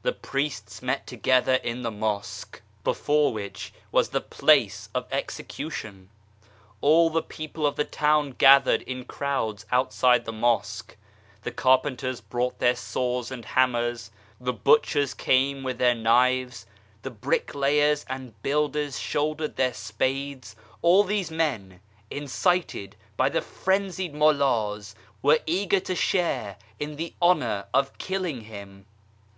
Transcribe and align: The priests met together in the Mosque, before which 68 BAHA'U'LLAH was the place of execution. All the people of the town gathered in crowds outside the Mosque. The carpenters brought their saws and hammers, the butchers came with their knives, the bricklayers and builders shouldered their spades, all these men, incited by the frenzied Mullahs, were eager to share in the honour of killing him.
The 0.00 0.12
priests 0.14 0.80
met 0.80 1.06
together 1.06 1.56
in 1.56 1.82
the 1.82 1.90
Mosque, 1.90 2.62
before 2.84 3.34
which 3.34 3.64
68 3.64 3.64
BAHA'U'LLAH 3.66 3.92
was 3.92 4.08
the 4.08 4.20
place 4.22 4.88
of 4.94 5.06
execution. 5.12 6.08
All 6.80 7.10
the 7.10 7.20
people 7.20 7.66
of 7.66 7.76
the 7.76 7.84
town 7.84 8.30
gathered 8.30 8.80
in 8.80 9.04
crowds 9.04 9.66
outside 9.70 10.24
the 10.24 10.32
Mosque. 10.32 10.96
The 11.42 11.50
carpenters 11.50 12.22
brought 12.22 12.60
their 12.60 12.74
saws 12.74 13.30
and 13.30 13.44
hammers, 13.44 14.10
the 14.40 14.54
butchers 14.54 15.12
came 15.12 15.62
with 15.62 15.76
their 15.76 15.94
knives, 15.94 16.64
the 17.02 17.10
bricklayers 17.10 18.06
and 18.08 18.32
builders 18.42 18.98
shouldered 18.98 19.56
their 19.56 19.74
spades, 19.74 20.56
all 20.80 21.04
these 21.04 21.30
men, 21.30 21.80
incited 22.10 22.96
by 23.18 23.28
the 23.28 23.42
frenzied 23.42 24.14
Mullahs, 24.14 24.94
were 25.20 25.40
eager 25.44 25.80
to 25.80 25.94
share 25.94 26.56
in 26.80 26.96
the 26.96 27.12
honour 27.20 27.66
of 27.74 27.98
killing 27.98 28.44
him. 28.44 28.86